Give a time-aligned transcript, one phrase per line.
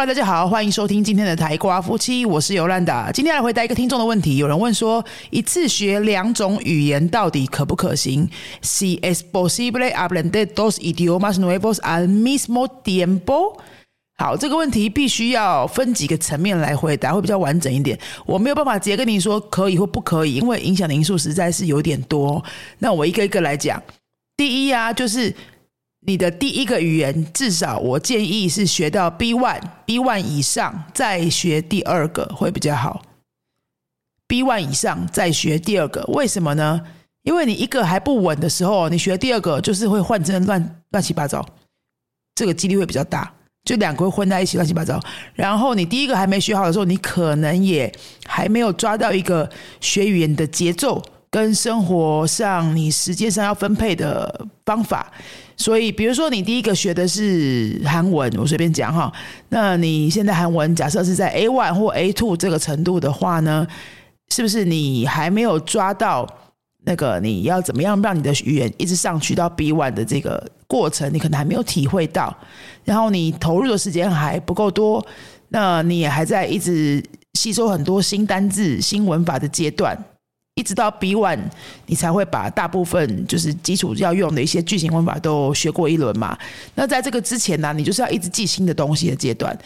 [0.00, 3.12] Hello，大家好，欢迎收听今天的台瓜夫妻，我是尤兰达。
[3.12, 8.26] 今天来回答一个听众的问题，有人问说，一次学两种语言到底可不可行
[8.62, 13.58] ？Si es posible aprender dos idiomas nuevos al mismo tiempo？
[14.16, 17.98] 好，这个问题必须要分几个层面来回答，会比较完整一点。
[18.24, 22.42] 我没有办法直接跟你说可以或不可以，因为影响的因素实在是有点多。
[22.78, 23.82] 那我一个一个来讲。
[24.34, 25.30] 第一啊，就是
[26.06, 33.02] 你的第一个语言，至少我建议是学到 B one、B one 以上，再学第二个会比较好。
[34.26, 36.80] B one 以上再学第二个，为什么呢？
[37.22, 41.46] 因为你一个还不稳的时候，你学第二个就是会换成乱乱七八糟，
[42.34, 43.30] 这个几率会比较大，
[43.64, 44.98] 就两个会混在一起乱七八糟。
[45.34, 47.92] 然后你第一个还没学好的时候，你可能也
[48.24, 51.02] 还没有抓到一个学语言的节奏。
[51.30, 55.10] 跟生活上你时间上要分配的方法，
[55.56, 59.12] 所以比如说你第一个学的是韩文，我随便讲哈，
[59.50, 63.64] 那你现在韩文假设是在 A one 或 A two 这个程度的话呢，
[64.34, 66.26] 是不是你还没有抓到
[66.84, 72.36] 那个你要怎么样让你的语言一直上去到 B one 的这个过程，你可能还没有体会到，
[72.84, 75.06] 然后你投入的时间还不够多，
[75.50, 77.00] 那你也还在一直
[77.34, 79.96] 吸收很多新单字、新文法的阶段。
[80.60, 81.40] 一直到 B one，
[81.86, 86.38] 你才会把大部分就是基础要用的一些句型文法都学过一轮嘛。
[86.74, 89.58] 那在这个之前呢，你就是要一直记新的东西的阶段。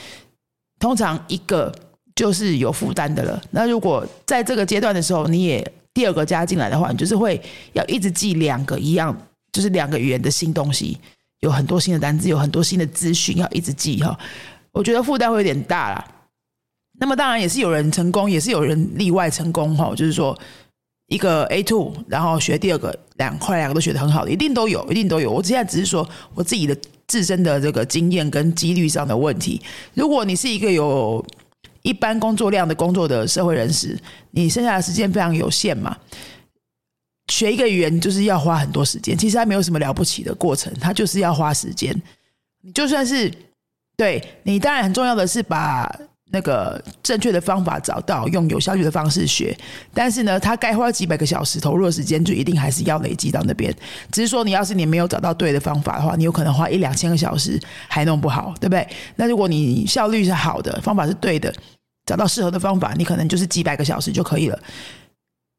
[0.79, 1.75] 通常一个
[2.15, 3.43] 就是有负担的了。
[3.51, 7.43] 那如果在这个阶段的时候，你也第二个加进来的话，你就是会
[7.73, 9.17] 要一直记两个一样，
[9.53, 10.97] 就是两个语言的新东西，
[11.41, 14.17] 有很多新的单词，有很多新的资讯要一直记哈。
[14.71, 16.05] 我觉得负担会有点大啦。
[17.01, 20.39] 那么当然也是有人成功，也是有人例外成功哈，就是说。
[21.09, 25.31] 一个 A two，然后学第二个，两块两个都学的很好的，一定都有，一定都有。
[25.31, 29.61] 我现在只是说我自己的自身的这个经验跟几率上的问题。
[29.93, 31.25] 如果你是一个有
[31.83, 33.99] 一般工作量的工作的社会人士，
[34.31, 35.95] 你剩下的时间非常有限嘛，
[37.31, 39.17] 学一个语言就是要花很多时间。
[39.17, 41.95] 其实它没有什么了不起的过程，它就是要花时间。
[42.63, 43.31] 你就算是
[43.95, 45.95] 对你，当然很重要的是把。
[46.35, 49.57] 那个正确的方法找到，用有效率的方式学，
[49.95, 53.73] 但是呢，他该花几百个小时投入的时间，就一定还是要累积到那边。
[54.11, 58.85] 只是说，你要是你没有找到对的方法的话，你有可能花一两千个小时还弄不好，对不对？
[59.15, 61.55] 那如果你效率是好的，方法是对的，
[62.05, 64.59] 找到适合的方法，你可能就是几百个小时就可以了。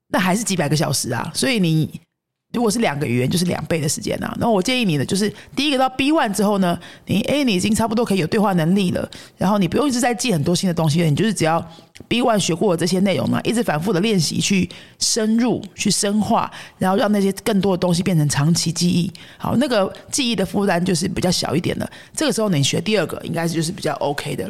[0.09, 1.89] 那还是几百个小时啊，所以你。
[2.55, 4.33] 如果是两个语言，就是两倍的时间呐。
[4.39, 9.07] 那我建议你的就是，第一个到 B one 之后呢，你哎，你已经差不多可以有对话能力了。
[9.37, 11.59] 然后你不用一直在记很多新的东西，你就是只要
[12.07, 19.11] B one 学过这些内容嘛，一直反复的练习，去深入、去深化，然后让那些更多的东西变成长期记忆。
[19.37, 21.91] 好，那个记忆的负担就是比较小一点的。
[22.15, 24.49] 这个时候你学第二个，应该就是比较 OK 的。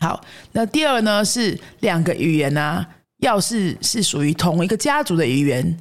[0.00, 0.20] 好，
[0.50, 2.84] 那第二呢是两个语言呢，
[3.18, 5.78] 要是是属于同一个家族的语言。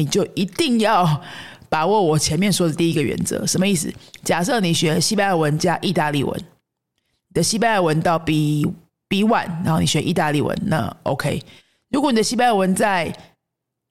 [0.00, 1.22] 你就一定要
[1.68, 3.92] 把握我前面说的第一个原则，什么意思？
[4.24, 8.66] 假设你学西班牙文加意大利文，你的西班牙文到 B
[9.06, 11.42] B one，然后你学意大利文，那 OK。
[11.90, 13.14] 如果你的西班牙文在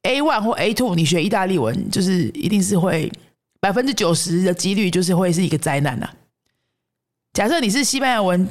[0.02, 3.12] A one 或 A two，你学意大利文，就是一定是会
[3.60, 6.10] 百分之九十的几率就是会是一个灾难呐。
[7.34, 8.48] 假设你是西班牙文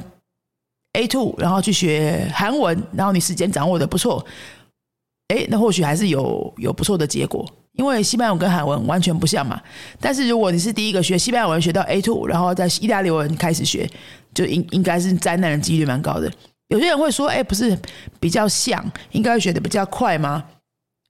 [0.93, 4.25] A two，然后去学韩文，然后你时间掌握的不错。
[5.29, 9.61] 哎，那或许还是有有不错的结果，因为西班牙文跟韩文完全不像嘛。
[9.99, 13.89] 但是如果你是第一个学西班牙文学到 A two，然后在意大利文开始学，
[14.33, 16.31] 就应应该是灾难的几率蛮高的。
[16.69, 17.77] 有些人会说，哎，不是
[18.19, 20.43] 比较像，应该学的比较快吗？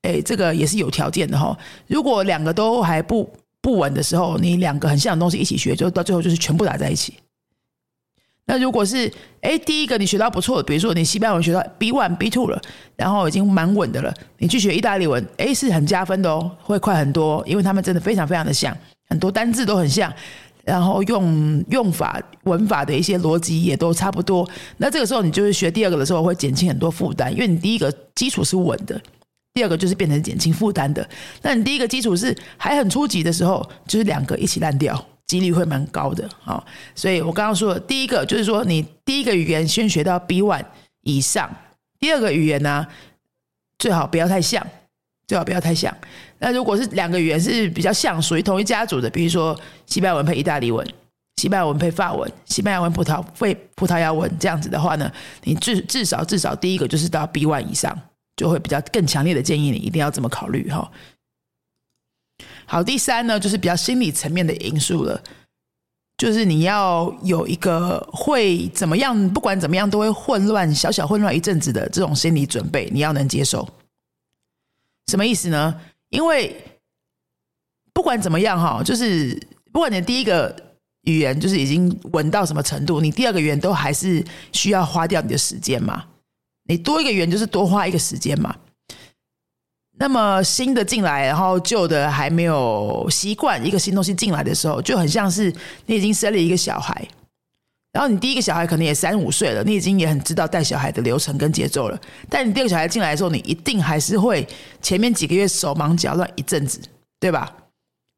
[0.01, 1.57] 哎，这个也是有条件的哈。
[1.87, 3.29] 如果两个都还不
[3.61, 7.13] 不稳的时候，你两个很像的东西一起学，就到最后就是全部打在一起。
[8.49, 9.09] 那如果是
[9.41, 12.59] 哎，第一个你学到不错的，比如说你西班牙文学到 B one B two 了，
[12.95, 18.75] 然后已经蛮稳的了，你去学意大利文，哎，是很加分的哦，会快很多，因为他们真的非常非常的像，
[19.07, 20.11] 很多单字都很像，
[20.65, 24.49] 然后用用法文法的一些逻辑也都差不多。
[24.77, 28.99] 那这个时候你就是学第二个的时候会减轻很多负担，因为你第一个基础是稳的，
[29.53, 31.07] 第二个就是变成减轻负担的。
[31.43, 35.05] 那你第一个基础是还很初级的时候，就是两个一起烂掉。
[35.29, 36.65] 几率会蛮高的，好，
[36.95, 40.65] 所以我刚刚说的第一个就是说，你第一个语言先学到 B one
[41.03, 41.47] 以上，
[41.99, 42.87] 第二个语言呢，
[43.77, 44.65] 最好不要太像，
[45.27, 45.95] 最好不要太像。
[46.39, 49.55] 那如果是两个语言是比较像，属于同一家族的，比如说
[49.85, 50.83] 西班牙文配意大利文，
[51.35, 55.11] 西班牙文配法文，西班牙文葡萄配葡萄牙文这样子的话呢，
[55.43, 57.95] 你至至少至少第一个就是到 B one 以上，
[58.35, 60.89] 就会比较更强烈的建议你一定要这么考虑哈。
[62.69, 65.19] 好，第三呢，就是比较心理层面的因素了。
[66.19, 73.67] 就是你要有一个会怎么样，不管怎么样都会混乱，小小混乱一阵子的这种心理准备，你要能接受。
[75.07, 75.81] 什么意思呢？
[76.09, 76.55] 因为
[77.91, 79.35] 不管怎么样哈，就是
[79.71, 80.55] 不管你第一个
[81.01, 86.05] 语言就是已经稳到什么程度，你第二个语言都还是需要花掉你的时间嘛。
[86.65, 88.55] 你多一个语言就是多花一个时间嘛。
[89.99, 95.53] 那么新的进来，然后旧的还没有习惯一个新东西进来的时候，就很像是
[95.87, 97.05] 你已经生了一个小孩，
[97.91, 101.99] 然后你第一个小孩可能也三五岁了，你已经也很知道带小孩的流程跟节奏了。
[102.29, 104.47] 但你第二个小孩进来的时候，你一定还是会
[104.81, 106.79] 前面几个月手忙脚乱一阵子，
[107.19, 107.53] 对吧？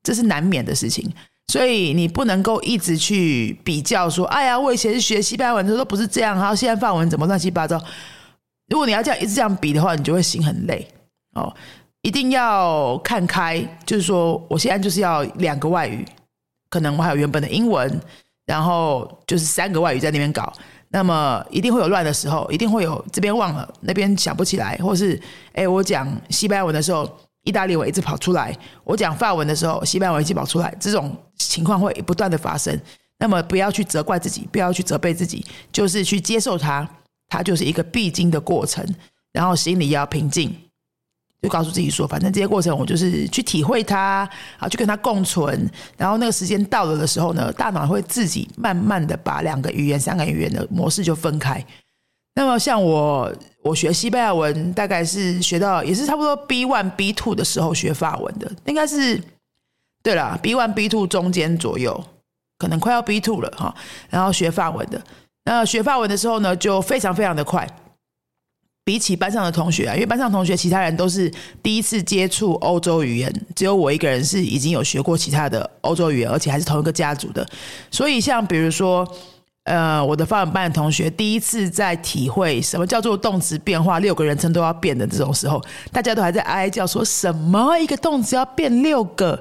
[0.04, 1.12] 这是难免的事情，
[1.48, 7.84] 所以你不能够一直去比较说，哎呀，我以前是学西班牙文的时候不是这样，然后现在法文怎么乱七八糟？
[8.68, 10.88] 如果你要这样一直这样比的话，你就会心很累。
[11.34, 11.54] 哦，
[12.02, 16.06] 一定要看开，就是说，我现在就是要两个外语，
[16.70, 18.00] 可能我还有原本的英文，
[18.46, 20.52] 然后就是三个外语在那边搞，
[20.90, 25.20] 那么一定会有乱的时候，一定会有这边忘了，那边想不起来，或是
[25.54, 27.10] 哎，我讲西班牙文的时候，
[27.44, 28.52] 意大利文一直跑出来；
[28.84, 32.78] 我讲法文的时候，西班牙文一直跑出来，这种情况会不断的发生。
[33.18, 36.88] 那么不要去责怪自己，不要去责备自己，就是去接受它，
[37.30, 38.84] 它就是一个必经的过程，
[39.32, 40.54] 然后心里要平静。
[41.42, 44.30] 就告诉自己说，反正这些过程我就是去体会它，
[44.60, 45.68] 啊，去跟它共存。
[45.98, 51.66] 然后那个时间到了的时候呢，大脑会自己慢慢的把两个语言、三个语言的模式就分开。
[52.36, 53.34] 那么像我，
[53.64, 59.20] 我学西班牙文，大概是学到也是差不多 B one、B two 的时候学法文的，应该是
[60.04, 62.02] 对了，B one、B two 中间左右，
[62.60, 63.74] 可能快要 B two 了哈。
[64.10, 65.02] 然后学法文的，
[65.46, 67.68] 那学法文的时候呢，就非常非常的快。
[68.84, 71.32] 比起班上的同学啊，因为班上同学其他人都是
[71.62, 77.48] 第一次接触欧洲语言，只有我一个人是已经有学过其他的欧洲语言，而且还是同一个家族的。
[77.92, 79.08] 所以像比如说，
[79.66, 89.40] 呃，我的法文班的同学第一次在体会什么叫做动词变化，六个人称都要变的这种时候，大家都还在哀叫，说什么一个动词要变六个，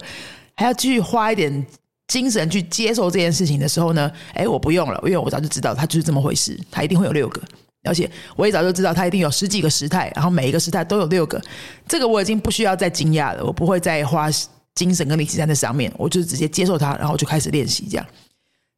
[0.54, 1.66] 还要继续花一点
[2.08, 4.12] 精神去接受这件事情的时候呢？
[4.34, 7.40] 哎，我不用了，因为我早就知道它就是这么回事，它一定会有六个。
[7.84, 11.40] 而且我也早就知道，它一定有十几个时态，然后每一个时态都有六个。
[11.88, 14.28] 这个我已经不需要再惊讶了，我不会再花
[14.74, 18.06] 精神跟力气在那上面，我就直接接受它，然后就开始练习这样。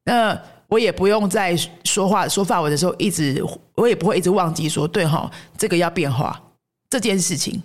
[0.05, 3.45] 那我也不用在说话说法文的时候，一直
[3.75, 6.41] 我也不会一直忘记说，对哈，这个要变化
[6.89, 7.61] 这件事情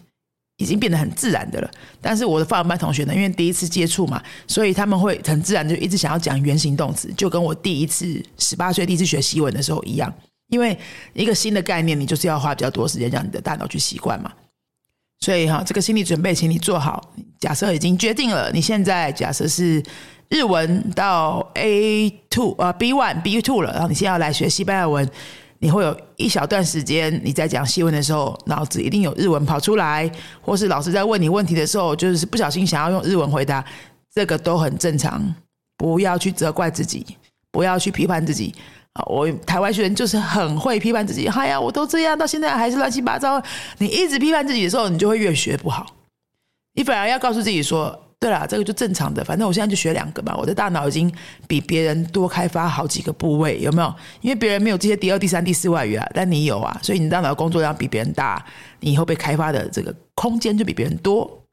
[0.58, 1.72] 已经变得很自然的了。
[2.02, 10.14] 但是我的法文班同学呢，因为第一次接触嘛，所以他们会很自然就一直想要讲原形动词，就跟我第一次十八岁第一次学习文的时候一样。
[10.50, 10.78] 因为
[11.14, 14.32] 一个新的概念，你就是要花比较多时间让你的大脑去习惯嘛。
[15.20, 17.14] 所以哈，这个心理准备，请你做好。
[17.40, 19.84] 假设已经决定了，你现在假设是
[20.30, 25.10] 日文到 A two 啊 B one B two 了，然后你现在要来学西班牙文，
[25.60, 30.10] 你会有一小段时间你在讲西文的时候，脑子一定有日文跑出来，
[30.40, 33.66] 或是老师在问你问题的时候，就是不小心想要用日文回答，
[34.14, 35.36] 这个都很正常。
[35.78, 37.06] 不要去责怪自己，
[37.52, 38.54] 不要去批判自己。
[39.06, 43.42] 我台湾学生就是很会批判自己，哎呀，我都这样，到现在还是乱七八糟。
[43.78, 45.86] 你一直批判自己的时候，你就会越学不好。
[46.74, 50.36] 你反而要告诉自己说，对了，这个就正常的，反正我现在就学两个嘛。
[50.38, 51.12] 我的大脑已经
[51.48, 53.96] 比别人多开发好几个部位，有没有？
[54.22, 58.44] 因为别人没有这些第二、第三、第四外语啊，但你有啊，所以你大脑工作量比别人大，
[58.80, 61.44] 你以后被开发的这个空间就比别人多。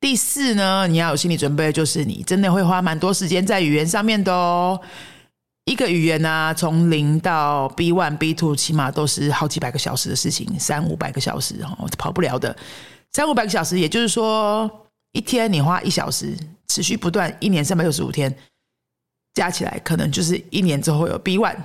[0.00, 4.80] 第四呢，你要有心理准备，就是你真的会花蛮多时间在语言上面的哦。
[5.64, 12.54] 一个语言呢，从零到 B one、B two，起码都是好几百个小时的事情，三五百个小时哦，跑不了的。
[13.12, 14.70] 三五百个小时，也就是说，
[15.12, 16.36] 一天你花一小时，
[16.68, 18.34] 持续不断，一年三百六十五天，
[19.32, 21.56] 加起来可能就是一年之后有 B one，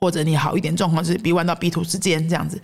[0.00, 2.60] 或者你好一点状况是 B one 到 B two 之间这样子。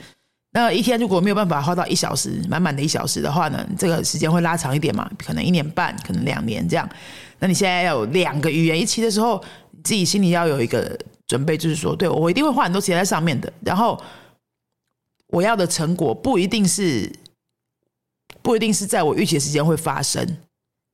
[0.50, 5.08] 那一天如果没有办法花到一小时，满满的一小时的话呢，这个时间会拉长一点嘛？
[5.16, 6.88] 可能一年半，可能两年这样。
[7.38, 9.40] 那你现在要有两个语言一起的时候。
[9.84, 13.52] 自己心里要有一个准备，就是说，对我一定会花很多钱在上面的。
[13.62, 14.02] 然后
[15.28, 17.10] 我要的成果不一定是
[18.42, 20.26] 不一定是在我预期的时间会发生，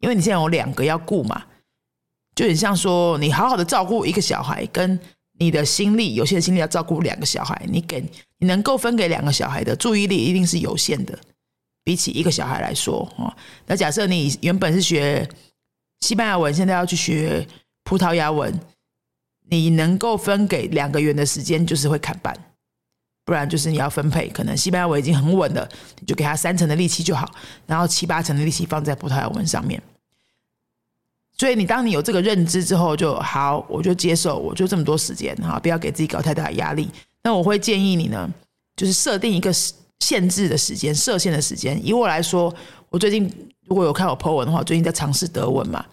[0.01, 1.45] 因为你现在有两个要顾嘛，
[2.35, 4.99] 就很像说你好好的照顾一个小孩，跟
[5.39, 8.01] 你的心力有限的心力要照顾两个小孩，你给
[8.39, 11.19] 你能够分给两个小孩的注意力一定是有限的，
[11.85, 13.33] 比起一个小孩来说哦。
[13.67, 15.29] 那假设你原本是学
[16.01, 17.47] 西班牙文，现在要去学
[17.85, 18.59] 葡萄牙文。
[19.51, 22.35] 你能够分给两个月的时间，就是会砍半，
[23.25, 24.29] 不然就是你要分配。
[24.29, 27.31] 可能西班牙文已经很稳了，你就给他三成的力气就好，
[27.67, 29.83] 然后七八成的力气放在葡萄牙文上面。
[31.37, 36.89] 所以你当你有这个认知之后，就好，我就接受，我就这么多时间哈，不要给自己搞太大的压力。
[37.23, 38.29] 那我会建议你呢，
[38.77, 39.51] 就是设定一个
[40.01, 41.81] 限制的时间，设限的时间。
[41.85, 42.55] 以我来说，
[42.91, 43.31] 我最近
[43.67, 45.85] 如果有看我 po 文的话，最近在尝试德文嘛。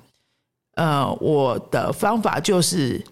[0.76, 3.04] 呃，我的方法就是，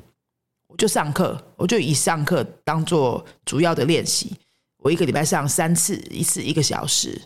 [0.78, 4.36] 就上课，我就以上课当做主要的练习。
[4.78, 7.20] 我一个礼拜上三次，一次一个小时。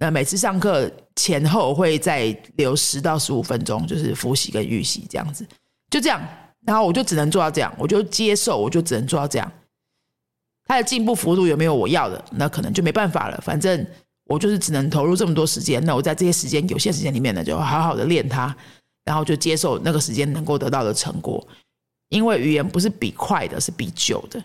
[0.00, 5.46] 那每次上课前后会再留十到十五分钟，就是复习跟预习这样子，
[5.90, 6.22] 就这样。
[6.64, 9.52] 然后我就只能做到这样，我就接受，我就只能做到这样。
[10.64, 12.24] 他的进步幅度有没有我要的？
[12.32, 13.40] 那可能就没办法了。
[13.42, 13.86] 反正
[14.24, 15.84] 我就是只能投入这么多时间。
[15.84, 18.54] 那我在这些时间有限时间里面呢，就好好的练它，
[19.04, 21.46] 然后就接受那个时间能够得到的成果。
[22.08, 24.42] 因为语言不是比快的，是比久的。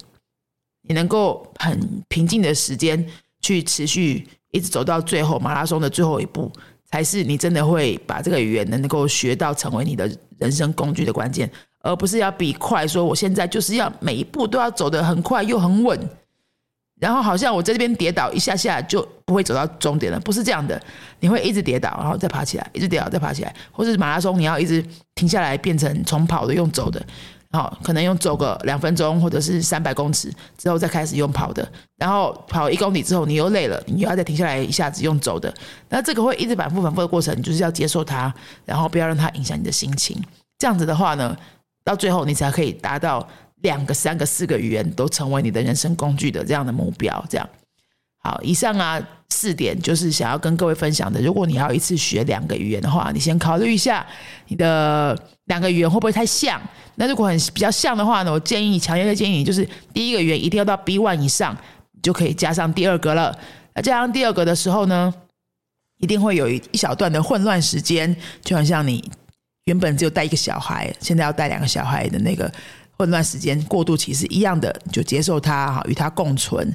[0.82, 3.06] 你能够很平静的时间
[3.42, 6.52] 去持续一直走到最后，马拉松的最后一步，
[6.86, 11.50] 才是你真的会把这个语言能够学到成为你的人生工具的关键。
[11.86, 16.00] 而不是要比快，说我现在就是要每一步都要走得很快又很稳，
[16.98, 20.82] 然后好像我在这边跌倒一下下就不会走到终点了，不是这样的，
[21.20, 24.82] 你会一直跌倒，然后再爬起来，一直跌倒再爬起来，或者马拉松你要一直
[25.14, 27.06] 停下来变成从跑的用走的，
[27.54, 31.66] 好，可能用走个两分钟或者是三百公尺之后再开始用跑的，
[31.98, 35.54] 然后跑一公里之后你又累了，你又要再停下来一下子用走的，
[35.88, 38.34] 那这个会一直反复反复的过程，你就是要接受它，
[38.66, 40.20] 然后不要让它影响你的心情，
[40.58, 41.38] 这样子的话呢？
[41.86, 43.28] 到最后，你才可以达到
[43.62, 47.26] 两个、三个、四个语言都成为你的人生工具的这样的目标。
[47.30, 47.50] 这样，
[48.24, 51.22] 好，以上啊四点就是想要跟各位分享的。
[51.22, 54.06] 如果你要一次学两个语言的话，你先考虑一下
[54.48, 56.62] 你的两个语言会不会太像。
[56.96, 61.58] 那如果很比较像的话呢，我建议强烈的建议你，就是第一个语言一定要到 B one 以上，
[62.02, 63.38] 就可以加上第二个了。
[63.76, 65.14] 那加上第二个的时候呢，
[66.00, 69.04] 一定会有一一小段的混乱时间，就很像你。
[69.66, 72.52] 原本只有带一个小孩，现在要带两个小孩的那个
[72.98, 76.70] 混乱时间过渡期是一样的，就接受它哈，与它共存。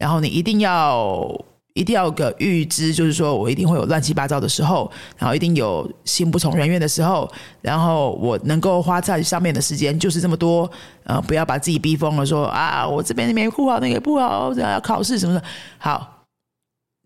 [0.00, 1.30] 然后你一定要
[1.74, 7.30] 一定要有个预知，就是说我一定会有乱七八糟的时候，然后一定有心不从人愿的时候，
[7.60, 10.68] 然后我能够花在上面的时间就是这么多。
[11.04, 15.42] 呃，不要把自己逼疯了，说啊，我这边没不好，那个不好，要考试什么的。
[15.78, 16.24] 好，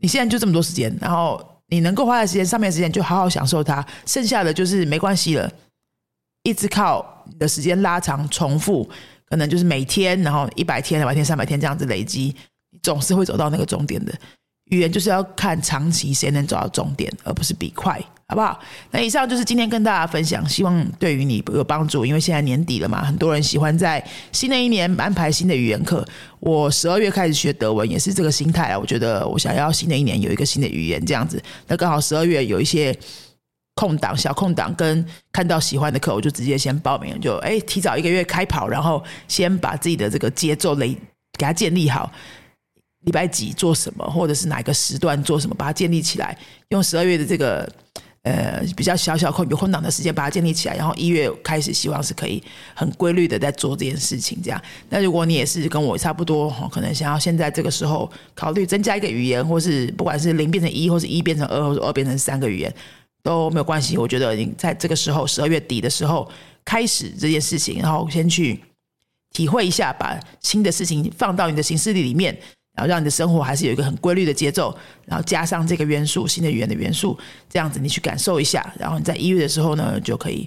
[0.00, 1.40] 你现在就这么多时间，然后。
[1.68, 3.84] 你能够花在时间上面的时间，就好好享受它。
[4.04, 5.50] 剩下的就是没关系了，
[6.42, 8.88] 一直靠你的时间拉长、重复，
[9.24, 12.36] 可能就是每天，然后一百天、两百天、三百天这样子累积，
[12.84, 14.12] 总是会走到那个终点的。
[14.70, 18.58] 语言就是要看长期谁能走到终点，而不是比快，好不好？
[18.90, 22.06] 那以上就是今天跟大家分享，希望对于你有帮助。
[22.06, 26.02] 因为现在年底了嘛，很多人喜欢在新的一年安排新的语言课。
[26.40, 28.78] 我十二月开始学德文，也是这个心态啊。
[28.78, 31.42] 我觉得我想要新的一年有一个新的语言这样子。
[31.66, 32.96] 那刚好十二月有一些
[33.74, 40.96] 空档、小空档，跟看到喜欢的课，我就直接先报名，就哎提早一个月开跑，然后先把自己的这个节奏累
[41.38, 42.10] 给它建立好。
[43.04, 46.36] 礼拜几做什么，或者是哪个时段做什么，把它建立起来。
[46.68, 47.70] 用十二月的这个
[48.22, 52.42] 呃比较小小空有空档的时间把它建立起来，然后一月开始，希望是可以
[52.74, 54.40] 很规律的在做这件事情。
[54.42, 62.74] 这样，那如果你也是跟我差不多，可能想要现在这个时候考虑增加一个语言，或是不管是零变成一，或是一变成二，或者二变成三个语言
[63.22, 63.98] 都没有关系。
[63.98, 66.26] 我觉得你在这个时候十二月底的时候
[66.64, 68.58] 开始这件事情，然后先去
[69.32, 72.34] 体会一下，把新的事情放到你的行事历里面。
[72.74, 74.76] 然后让你的生活还是有一个很规律的节奏，
[75.06, 77.16] 然后加上这个元素，新的语言的元素，
[77.48, 80.44] 这样子你去感受一下，然后你在一月的时候呢，就可以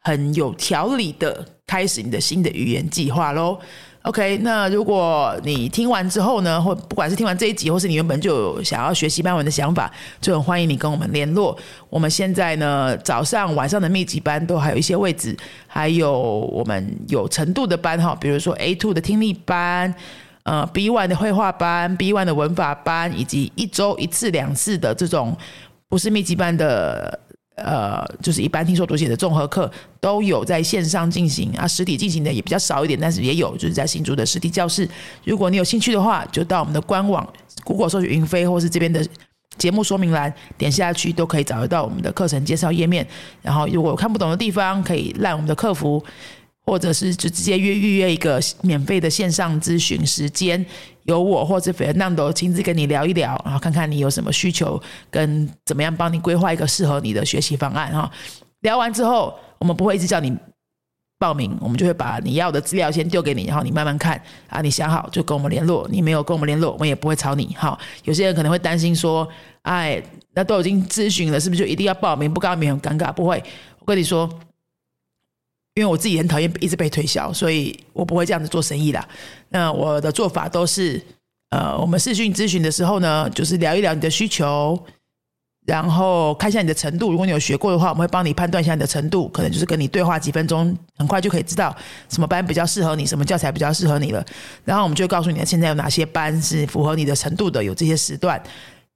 [0.00, 3.56] 很有条理的开始你的新的语言计划喽。
[4.02, 9.88] OK，那如果你听完之后呢，或不管是听完这一集，或是你原本就有想要学习班文的想法，
[10.20, 11.56] 就很欢迎你跟我们联络。
[11.88, 15.36] 我们现在呢，早上、晚上的密集班都还有一些位置，
[15.68, 19.94] 还有我们有程度的班哈，比如说 A two 的听力班。
[20.44, 25.36] 呃，B one 的绘画班，B one 的文法班，以及一周一次、两次的这种
[25.88, 27.16] 不是密集班的，
[27.54, 29.70] 呃，就是一般听说读写的综合课，
[30.00, 34.88] 都有在线上进行啊，实体进行的也比较少一点，但是也有就是在新竹的实体教室。
[35.24, 37.24] 如果你有兴趣的话，就到我们的官网
[37.62, 39.06] ，Google 搜索云飞，或是这边的
[39.58, 43.06] 节目说明栏点下去，都可以找得到我们的课程介绍页面。
[43.42, 46.02] 然后，如果看不懂的地方，可以赖我们的客服。
[46.64, 50.64] 或者是就直接约预约一个免费的线上咨询时间，
[51.04, 58.10] 由我或者 Fernando 亲自跟你聊一聊，然后看看你有什么需求，跟怎么样帮你规划一个适合你的学习方案哈。
[58.60, 60.36] 聊完之后，我们不会一直叫你
[61.18, 67.76] 报名，我们就会把你要的资料先丢给你，然后你慢慢看啊，你想好就跟我们联络，你没有跟我们联络，我们也不会吵你哈。
[68.04, 69.28] 有些人可能会担心说，
[69.62, 70.00] 哎，
[70.34, 72.32] 那都已经咨询了，是不是就一定要报名？
[72.32, 73.42] 不报名很尴尬，不会。
[73.80, 74.28] 我跟你说，
[75.74, 79.06] 因为我自己很讨厌一直被推销，所以我不会这样子做生意啦。
[79.48, 81.00] 那我的做法都是，
[81.50, 84.78] 呃，我们视讯咨询的时候呢，就是聊一聊你的需求。
[85.64, 91.72] 然后看一下你的程度，如果你有学过的话，我们会帮你判断一下你的程度，可能就是跟你对话几分钟，很快就可以知道
[92.08, 94.26] 什么班比较适合你，什么教材比较适合你了。
[94.64, 98.36] 然后我们就告诉你现在有哪些班是符合你的程度的，有这些时段。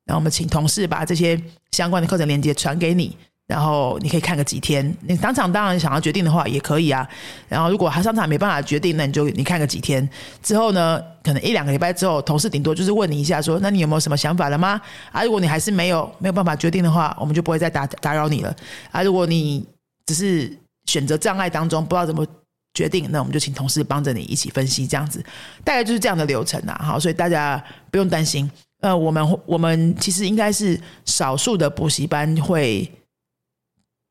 [0.06, 1.40] 然后我们请同事把这些
[1.71, 3.16] 相关的课程链接传给你。
[3.47, 7.09] 然后你可以看个几天，你当场当然想要决定的话也可以啊。
[7.49, 10.07] 然后如果他当场没办法决定，那你就你看个几天
[10.43, 14.81] 之后呢，可能一两个礼拜之后，同事顶多就是问你一下，说那你有没有什么想法了吗？
[15.12, 18.53] 啊，如果你还是没有没有办法决定的话，我们就不会再打打扰你了。
[18.91, 19.65] 啊，如果你
[20.07, 20.53] 只是
[20.87, 22.26] 选择障碍当中不知道怎么
[22.75, 25.25] 决定，那我们就请同事帮着你一起分析，这样子
[25.62, 26.81] 大概就是这样的流程啊。
[26.83, 27.62] 好，所以大家
[27.93, 28.50] 不用担心。
[28.81, 32.91] 呃，我们我们其实应该是少数的补习班会。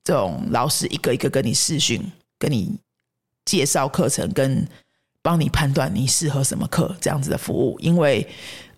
[0.06, 2.00] 这种老师一个一个跟你试训，
[2.40, 2.78] 跟你
[3.44, 4.66] 介绍课程，跟
[5.24, 8.26] 帮你判断你适合什么课这样子的服务，因为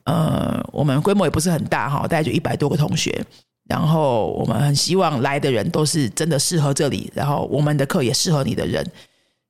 [0.06, 3.22] 呃，我们规模也不是很大哈，大概就一百多个同学，
[3.68, 8.90] 然后我们很希望来的人都是真的适合这里，然后我们的课也适合你的人，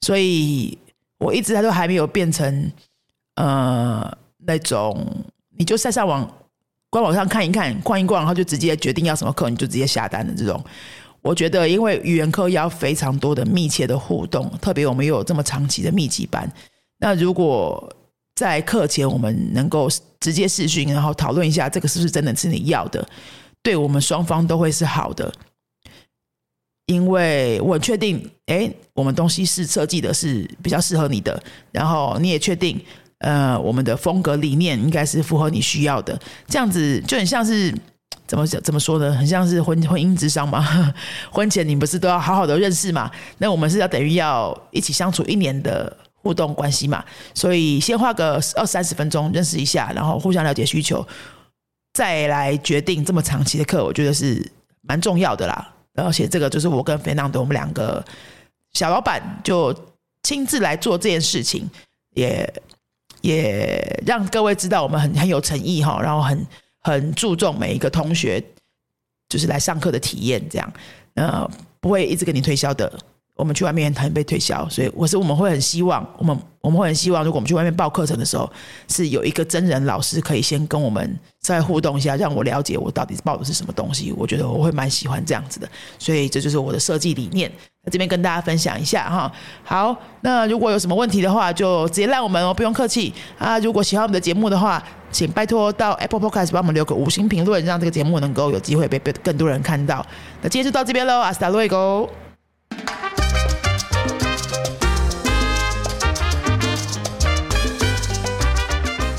[0.01, 0.75] 所以
[1.19, 2.71] 我一直他都还没有变成
[3.35, 5.05] 呃那种
[5.55, 6.27] 你就在上网
[6.89, 10.59] 官网上看一看逛一逛，然后就直接决定要什么课，你就直接下单的这种。
[11.27, 16.49] 我觉得，因为语言课要非常多的密切的互动，特别我们又有这么长期的密集班。
[16.99, 17.93] 那如果
[18.33, 19.89] 在课前我们能够
[20.21, 23.05] 直接视讯，然后讨论一下这个是不是真的是你要的，
[23.61, 25.29] 对我们双方都会是好的。
[26.85, 31.43] 因为我确定，哎，我们东西是设计的是比较适合你的，
[31.73, 32.81] 然后你也确定，
[33.17, 36.17] 呃，我们的风格理念应该是符合你需要的，
[36.47, 37.75] 这样子就很像是。
[38.27, 38.45] 怎么？
[38.45, 39.13] 怎么说呢？
[39.13, 40.93] 很像是婚婚姻之商嘛。
[41.31, 43.09] 婚前你不是都要好好的认识嘛？
[43.37, 47.03] 那我们是要等于要一起相处一年的互动关系嘛？
[47.33, 51.07] 所以先花个二三十分钟认识一下，然后互相了解需求，
[51.93, 54.45] 再来决定这么长期的课，我觉得是
[54.81, 55.73] 蛮重要的啦。
[55.95, 58.03] 而且这个就是我跟菲娜的我们两个
[58.73, 59.73] 小老板就
[60.23, 61.69] 亲自来做这件事情，
[62.15, 62.53] 也
[63.21, 66.45] 也让各位知道我们很很有诚意哈，然后很。
[66.81, 68.43] 很注重每一个同学，
[69.29, 70.73] 就是来上课的体验，这样，
[71.15, 72.91] 呃，不会一直跟你推销的。
[73.35, 78.51] 我们去外面很被推销，所以我是我们会很希望，我们我们会很希望，如果我们去外面报课程的时候，
[78.87, 84.11] 是有一个真人老师可以先跟我们再互动一下，让我了解我到底报的是什么东西。
[84.13, 87.51] 我觉得我会蛮喜欢这样子的，所以这就是我的设计理念。
[87.87, 89.31] 那这边跟大家分享一下哈。
[89.63, 93.57] 好，那如果有什么问题的话，就直接赖我们哦，不用客气啊。
[93.59, 100.05] 如果喜欢我们的节目的话，请拜托到 Apple Podcast 帮我们留个五星评论，让这个节目能够有机会被被更多人看到。
[100.41, 102.09] 那今天就到这边喽，阿斯达瑞狗